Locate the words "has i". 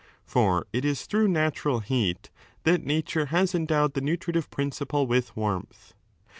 3.27-3.59